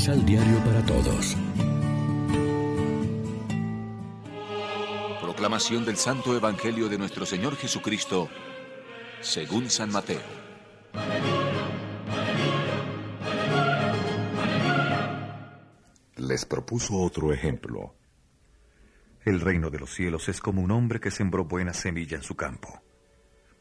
Misal 0.00 0.24
Diario 0.24 0.58
para 0.64 0.82
Todos. 0.86 1.36
Proclamación 5.20 5.84
del 5.84 5.98
Santo 5.98 6.34
Evangelio 6.34 6.88
de 6.88 6.96
nuestro 6.96 7.26
Señor 7.26 7.54
Jesucristo, 7.54 8.30
según 9.20 9.68
San 9.68 9.92
Mateo. 9.92 10.22
Les 16.16 16.46
propuso 16.46 16.96
otro 16.96 17.34
ejemplo. 17.34 17.94
El 19.26 19.42
reino 19.42 19.68
de 19.68 19.80
los 19.80 19.90
cielos 19.90 20.30
es 20.30 20.40
como 20.40 20.62
un 20.62 20.70
hombre 20.70 20.98
que 20.98 21.10
sembró 21.10 21.44
buena 21.44 21.74
semilla 21.74 22.16
en 22.16 22.22
su 22.22 22.36
campo. 22.36 22.80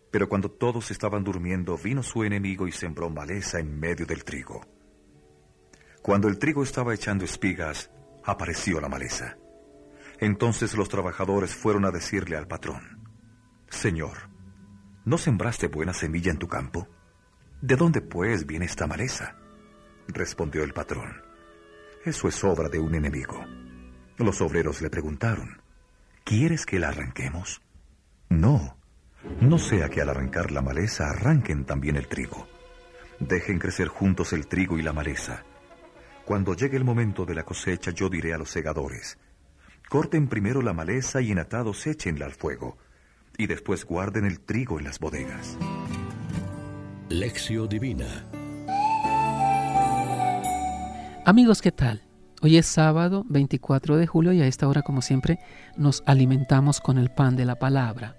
Pero 0.09 0.29
cuando 0.29 0.49
todos 0.49 0.89
estaban 0.89 1.25
durmiendo, 1.25 1.77
vino 1.77 2.01
su 2.01 2.23
enemigo 2.23 2.65
y 2.65 2.71
sembró 2.71 3.09
maleza 3.09 3.59
en 3.59 3.77
medio 3.77 4.05
del 4.05 4.23
trigo. 4.23 4.78
Cuando 6.01 6.29
el 6.29 6.39
trigo 6.39 6.63
estaba 6.63 6.93
echando 6.93 7.25
espigas, 7.25 7.91
apareció 8.23 8.79
la 8.79 8.87
maleza. 8.87 9.37
Entonces 10.19 10.75
los 10.75 10.87
trabajadores 10.87 11.53
fueron 11.53 11.85
a 11.85 11.91
decirle 11.91 12.37
al 12.37 12.47
patrón, 12.47 12.99
Señor, 13.69 14.29
¿no 15.05 15.17
sembraste 15.17 15.67
buena 15.67 15.93
semilla 15.93 16.31
en 16.31 16.37
tu 16.37 16.47
campo? 16.47 16.87
¿De 17.61 17.75
dónde 17.75 18.01
pues 18.01 18.45
viene 18.45 18.65
esta 18.65 18.87
maleza? 18.87 19.35
Respondió 20.07 20.63
el 20.63 20.73
patrón, 20.73 21.21
eso 22.05 22.27
es 22.27 22.43
obra 22.43 22.69
de 22.69 22.79
un 22.79 22.95
enemigo. 22.95 23.45
Los 24.17 24.41
obreros 24.41 24.81
le 24.81 24.89
preguntaron, 24.89 25.61
¿quieres 26.23 26.65
que 26.65 26.79
la 26.79 26.89
arranquemos? 26.89 27.61
No, 28.29 28.77
no 29.41 29.57
sea 29.59 29.89
que 29.89 30.01
al 30.01 30.09
arrancar 30.09 30.51
la 30.51 30.61
maleza 30.61 31.09
arranquen 31.09 31.65
también 31.65 31.97
el 31.97 32.07
trigo. 32.07 32.47
Dejen 33.19 33.59
crecer 33.59 33.89
juntos 33.89 34.31
el 34.31 34.47
trigo 34.47 34.79
y 34.79 34.81
la 34.81 34.93
maleza 34.93 35.43
cuando 36.29 36.53
llegue 36.53 36.77
el 36.77 36.83
momento 36.83 37.25
de 37.25 37.33
la 37.33 37.41
cosecha, 37.41 37.89
yo 37.89 38.07
diré 38.07 38.35
a 38.35 38.37
los 38.37 38.51
segadores, 38.51 39.17
corten 39.89 40.27
primero 40.27 40.61
la 40.61 40.73
maleza 40.73 41.21
y 41.21 41.31
en 41.31 41.39
atados 41.39 41.87
échenla 41.87 42.27
al 42.27 42.33
fuego, 42.33 42.77
y 43.35 43.47
después 43.47 43.83
guarden 43.83 44.25
el 44.25 44.39
trigo 44.39 44.77
en 44.77 44.85
las 44.85 44.99
bodegas. 44.99 45.57
Lección 47.09 47.67
Divina 47.67 48.05
Amigos, 51.25 51.63
¿qué 51.63 51.71
tal? 51.71 52.03
Hoy 52.43 52.57
es 52.57 52.67
sábado 52.67 53.25
24 53.27 53.97
de 53.97 54.05
julio 54.05 54.31
y 54.31 54.41
a 54.43 54.45
esta 54.45 54.67
hora, 54.67 54.83
como 54.83 55.01
siempre, 55.01 55.39
nos 55.77 56.03
alimentamos 56.05 56.79
con 56.79 56.99
el 56.99 57.09
pan 57.09 57.37
de 57.37 57.45
la 57.45 57.55
palabra. 57.55 58.17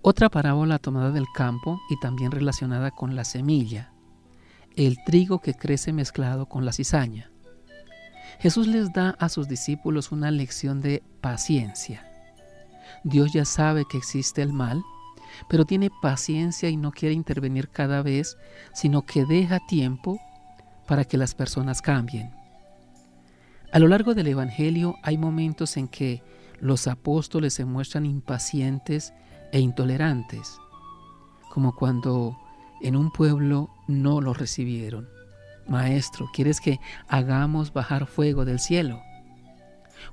Otra 0.00 0.30
parábola 0.30 0.78
tomada 0.78 1.10
del 1.10 1.26
campo 1.34 1.78
y 1.90 2.00
también 2.00 2.30
relacionada 2.30 2.92
con 2.92 3.14
la 3.14 3.24
semilla 3.24 3.93
el 4.76 4.98
trigo 5.04 5.40
que 5.40 5.54
crece 5.54 5.92
mezclado 5.92 6.46
con 6.46 6.64
la 6.64 6.72
cizaña. 6.72 7.30
Jesús 8.40 8.66
les 8.66 8.92
da 8.92 9.10
a 9.18 9.28
sus 9.28 9.48
discípulos 9.48 10.12
una 10.12 10.30
lección 10.30 10.80
de 10.80 11.02
paciencia. 11.20 12.10
Dios 13.04 13.32
ya 13.32 13.44
sabe 13.44 13.84
que 13.88 13.98
existe 13.98 14.42
el 14.42 14.52
mal, 14.52 14.82
pero 15.48 15.64
tiene 15.64 15.90
paciencia 16.02 16.68
y 16.68 16.76
no 16.76 16.90
quiere 16.92 17.14
intervenir 17.14 17.68
cada 17.68 18.02
vez, 18.02 18.36
sino 18.72 19.02
que 19.06 19.24
deja 19.24 19.60
tiempo 19.66 20.20
para 20.86 21.04
que 21.04 21.16
las 21.16 21.34
personas 21.34 21.80
cambien. 21.82 22.32
A 23.72 23.78
lo 23.78 23.88
largo 23.88 24.14
del 24.14 24.28
Evangelio 24.28 24.96
hay 25.02 25.18
momentos 25.18 25.76
en 25.76 25.88
que 25.88 26.22
los 26.60 26.86
apóstoles 26.86 27.54
se 27.54 27.64
muestran 27.64 28.06
impacientes 28.06 29.12
e 29.52 29.60
intolerantes, 29.60 30.58
como 31.50 31.74
cuando 31.74 32.36
en 32.84 32.96
un 32.96 33.10
pueblo 33.10 33.70
no 33.88 34.20
lo 34.20 34.34
recibieron. 34.34 35.08
Maestro, 35.66 36.28
¿quieres 36.34 36.60
que 36.60 36.78
hagamos 37.08 37.72
bajar 37.72 38.06
fuego 38.06 38.44
del 38.44 38.60
cielo? 38.60 39.00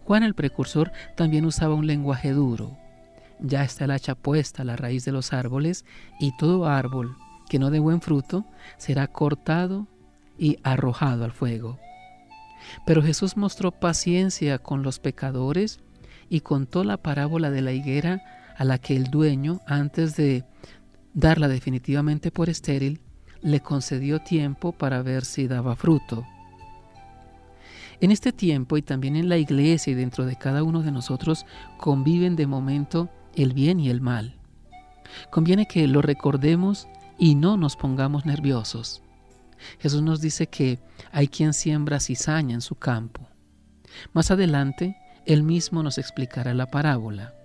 Juan 0.06 0.24
el 0.24 0.34
precursor 0.34 0.92
también 1.18 1.46
usaba 1.46 1.76
un 1.76 1.86
lenguaje 1.86 2.32
duro. 2.32 2.78
Ya 3.40 3.66
está 3.66 3.86
el 3.86 3.92
hacha 3.92 4.16
puesta 4.16 4.62
a 4.62 4.66
la 4.66 4.78
raíz 4.78 5.04
de 5.04 5.12
los 5.12 5.34
árboles 5.34 5.84
y 6.20 6.36
todo 6.38 6.66
árbol 6.66 7.18
que 7.50 7.59
no 7.59 7.72
dé 7.72 7.80
buen 7.80 8.00
fruto 8.00 8.46
será 8.78 9.08
cortado 9.08 9.88
y 10.38 10.58
arrojado 10.64 11.26
al 11.26 11.34
fuego. 11.34 11.78
Pero 12.86 13.03
Jesús 13.03 13.36
mostró 13.36 13.72
paciencia 13.72 14.59
con 14.59 14.82
los 14.82 15.00
pecadores 15.00 15.82
y 16.30 16.40
contó 16.40 16.86
la 16.86 16.96
parábola 16.96 17.52
de 17.52 17.62
la 17.62 17.74
higuera 17.74 18.22
a 18.56 18.64
la 18.64 18.78
que 18.78 18.96
el 18.96 19.06
dueño, 19.06 19.59
antes 19.66 20.16
de 20.16 20.46
darla 21.14 21.48
definitivamente 21.48 22.32
por 22.32 22.50
estéril, 22.50 23.02
le 23.42 23.60
concedió 23.60 24.20
tiempo 24.20 24.72
para 24.72 25.02
ver 25.02 25.26
si 25.26 25.48
daba 25.48 25.76
fruto. 25.76 26.26
En 28.00 28.12
este 28.12 28.32
tiempo 28.32 28.78
y 28.78 28.82
también 28.82 29.16
en 29.16 29.30
la 29.30 29.38
iglesia 29.38 29.92
y 29.92 29.96
dentro 29.96 30.26
de 30.26 30.36
cada 30.36 30.64
uno 30.64 30.82
de 30.82 30.92
nosotros 30.92 31.46
conviven 31.78 32.36
de 32.36 32.48
momento 32.48 33.10
el 33.36 33.54
bien 33.54 33.80
y 33.80 33.90
el 33.90 34.02
mal. 34.02 34.40
Conviene 35.30 35.68
que 35.68 35.88
lo 35.88 36.02
recordemos 36.02 36.88
y 37.20 37.36
no 37.36 37.58
nos 37.58 37.76
pongamos 37.76 38.26
nerviosos. 38.26 39.04
Jesús 39.80 40.02
nos 40.02 40.22
dice 40.22 40.48
que 40.48 40.80
hay 41.12 41.28
quien 41.28 41.54
siembra 41.54 42.00
cizaña 42.00 42.56
en 42.56 42.62
su 42.62 42.76
campo. 42.76 43.28
Más 44.14 44.32
adelante, 44.32 44.98
Él 45.28 45.44
mismo 45.44 45.84
nos 45.84 46.00
explicará 46.00 46.56
la 46.56 46.66
parábola. 46.68 47.36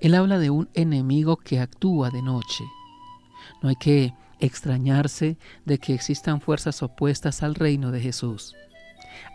Él 0.00 0.14
habla 0.14 0.38
de 0.38 0.48
un 0.48 0.70
enemigo 0.72 1.36
que 1.36 1.60
actúa 1.60 2.10
de 2.10 2.22
noche 2.22 2.64
no 3.62 3.68
hay 3.68 3.76
que 3.76 4.14
extrañarse 4.40 5.38
de 5.64 5.78
que 5.78 5.94
existan 5.94 6.40
fuerzas 6.40 6.82
opuestas 6.82 7.42
al 7.42 7.54
reino 7.54 7.90
de 7.90 8.00
Jesús. 8.00 8.54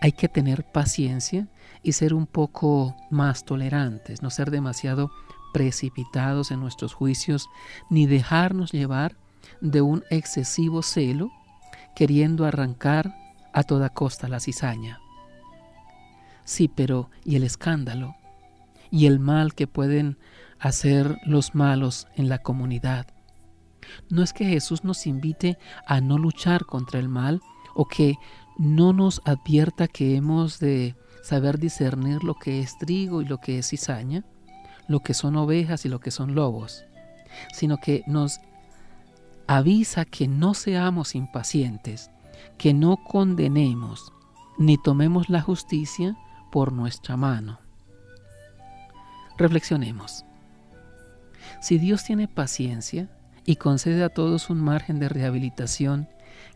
Hay 0.01 0.11
que 0.11 0.27
tener 0.27 0.65
paciencia 0.65 1.47
y 1.81 1.93
ser 1.93 2.13
un 2.13 2.27
poco 2.27 2.95
más 3.09 3.45
tolerantes, 3.45 4.21
no 4.21 4.29
ser 4.29 4.51
demasiado 4.51 5.09
precipitados 5.53 6.51
en 6.51 6.59
nuestros 6.59 6.93
juicios, 6.93 7.49
ni 7.89 8.05
dejarnos 8.05 8.71
llevar 8.71 9.15
de 9.61 9.81
un 9.81 10.03
excesivo 10.09 10.83
celo, 10.83 11.31
queriendo 11.95 12.45
arrancar 12.45 13.15
a 13.53 13.63
toda 13.63 13.89
costa 13.89 14.27
la 14.27 14.39
cizaña. 14.39 14.99
Sí, 16.43 16.67
pero 16.67 17.09
¿y 17.25 17.35
el 17.35 17.43
escándalo? 17.43 18.15
¿Y 18.91 19.07
el 19.07 19.19
mal 19.19 19.53
que 19.53 19.67
pueden 19.67 20.17
hacer 20.59 21.17
los 21.25 21.55
malos 21.55 22.07
en 22.15 22.29
la 22.29 22.39
comunidad? 22.39 23.07
No 24.09 24.23
es 24.23 24.33
que 24.33 24.45
Jesús 24.45 24.83
nos 24.83 25.07
invite 25.07 25.57
a 25.85 26.01
no 26.01 26.17
luchar 26.17 26.65
contra 26.65 26.99
el 26.99 27.09
mal 27.09 27.41
o 27.75 27.85
que 27.85 28.15
no 28.57 28.93
nos 28.93 29.21
advierta 29.25 29.87
que 29.87 30.15
hemos 30.15 30.59
de 30.59 30.95
saber 31.23 31.59
discernir 31.59 32.23
lo 32.23 32.35
que 32.35 32.59
es 32.59 32.77
trigo 32.77 33.21
y 33.21 33.25
lo 33.25 33.39
que 33.39 33.59
es 33.59 33.69
cizaña, 33.69 34.23
lo 34.87 35.01
que 35.01 35.13
son 35.13 35.35
ovejas 35.35 35.85
y 35.85 35.89
lo 35.89 35.99
que 35.99 36.11
son 36.11 36.35
lobos, 36.35 36.85
sino 37.53 37.77
que 37.77 38.03
nos 38.07 38.39
avisa 39.45 40.05
que 40.05 40.27
no 40.27 40.53
seamos 40.53 41.15
impacientes, 41.15 42.11
que 42.57 42.73
no 42.73 42.97
condenemos, 42.97 44.11
ni 44.57 44.77
tomemos 44.77 45.29
la 45.29 45.41
justicia 45.41 46.17
por 46.51 46.71
nuestra 46.71 47.17
mano. 47.17 47.59
Reflexionemos. 49.37 50.25
Si 51.61 51.77
Dios 51.77 52.03
tiene 52.03 52.27
paciencia, 52.27 53.09
y 53.47 53.55
concede 53.55 54.03
a 54.03 54.09
todos 54.09 54.49
un 54.49 54.59
margen 54.59 54.99
de 54.99 55.07
rehabilitación, 55.07 56.09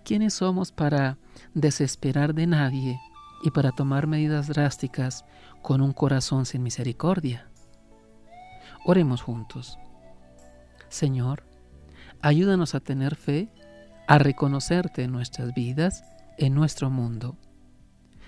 ¿quiénes 0.04 0.34
somos 0.34 0.74
para 0.74 1.18
desesperar 1.54 2.36
de 2.36 2.48
nadie 2.48 3.00
y 3.44 3.52
para 3.52 3.72
tomar 3.72 4.08
medidas 4.08 4.48
drásticas 4.50 5.24
con 5.62 5.82
un 5.82 5.94
corazón 5.94 6.46
sin 6.46 6.64
misericordia? 6.64 7.50
Oremos 8.84 9.22
juntos. 9.22 9.80
Señor, 10.90 11.46
ayúdanos 12.22 12.76
a 12.76 12.82
tener 12.82 13.16
fe, 13.16 13.50
a 14.06 14.18
reconocerte 14.18 15.04
en 15.04 15.14
nuestras 15.14 15.54
vidas, 15.54 16.04
en 16.38 16.54
nuestro 16.54 16.90
mundo. 16.90 17.38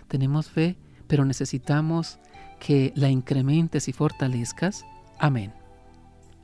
Tenemos 0.07 0.49
fe, 0.49 0.77
pero 1.07 1.25
necesitamos 1.25 2.17
que 2.61 2.93
la 2.95 3.09
incrementes 3.09 3.89
y 3.89 3.91
fortalezcas. 3.91 4.85
Amén. 5.19 5.62